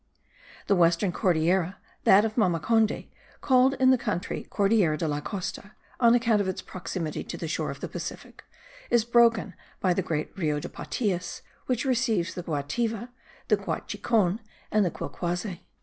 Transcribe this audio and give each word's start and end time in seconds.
The 0.65 0.75
western 0.75 1.11
Cordillera, 1.11 1.77
that 2.05 2.25
of 2.25 2.35
Mamacondy, 2.35 3.11
called 3.39 3.75
in 3.75 3.91
the 3.91 3.99
country 3.99 4.47
Cordillera 4.49 4.97
de 4.97 5.07
la 5.07 5.21
Costa, 5.21 5.73
on 5.99 6.15
account 6.15 6.41
of 6.41 6.47
its 6.47 6.59
proximity 6.63 7.23
to 7.23 7.37
the 7.37 7.47
shore 7.47 7.69
of 7.69 7.81
the 7.81 7.87
Pacific, 7.87 8.43
is 8.89 9.05
broken 9.05 9.53
by 9.79 9.93
the 9.93 10.01
great 10.01 10.35
Rio 10.35 10.59
de 10.59 10.69
Patias, 10.69 11.43
which 11.67 11.85
receives 11.85 12.33
the 12.33 12.41
Guativa, 12.41 13.09
the 13.47 13.57
Guachicon 13.57 14.39
and 14.71 14.83
the 14.83 14.89
Quilquase. 14.89 15.59